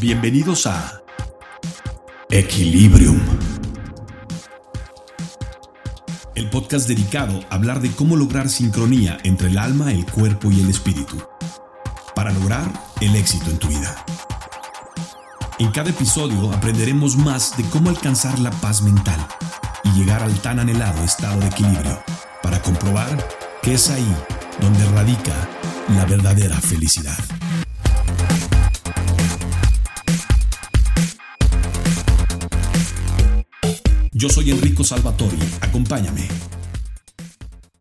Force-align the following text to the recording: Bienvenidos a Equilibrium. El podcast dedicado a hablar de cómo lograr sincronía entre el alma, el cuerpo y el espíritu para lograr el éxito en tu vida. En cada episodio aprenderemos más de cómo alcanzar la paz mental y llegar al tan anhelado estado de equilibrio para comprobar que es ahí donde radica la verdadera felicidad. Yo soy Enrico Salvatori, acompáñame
Bienvenidos 0.00 0.66
a 0.66 1.00
Equilibrium. 2.28 3.18
El 6.34 6.50
podcast 6.50 6.88
dedicado 6.88 7.40
a 7.48 7.54
hablar 7.54 7.80
de 7.80 7.90
cómo 7.90 8.16
lograr 8.16 8.48
sincronía 8.48 9.18
entre 9.22 9.48
el 9.48 9.58
alma, 9.58 9.92
el 9.92 10.04
cuerpo 10.04 10.50
y 10.50 10.60
el 10.60 10.68
espíritu 10.68 11.22
para 12.14 12.32
lograr 12.32 12.70
el 13.00 13.14
éxito 13.14 13.50
en 13.50 13.58
tu 13.58 13.68
vida. 13.68 14.04
En 15.58 15.70
cada 15.70 15.90
episodio 15.90 16.52
aprenderemos 16.52 17.16
más 17.16 17.56
de 17.56 17.64
cómo 17.64 17.90
alcanzar 17.90 18.38
la 18.38 18.50
paz 18.50 18.82
mental 18.82 19.26
y 19.84 19.90
llegar 19.90 20.22
al 20.22 20.34
tan 20.40 20.58
anhelado 20.58 21.02
estado 21.04 21.40
de 21.40 21.46
equilibrio 21.46 22.02
para 22.42 22.60
comprobar 22.60 23.28
que 23.62 23.74
es 23.74 23.90
ahí 23.90 24.16
donde 24.60 24.84
radica 24.86 25.48
la 25.96 26.04
verdadera 26.04 26.60
felicidad. 26.60 27.18
Yo 34.16 34.28
soy 34.28 34.52
Enrico 34.52 34.84
Salvatori, 34.84 35.36
acompáñame 35.60 36.28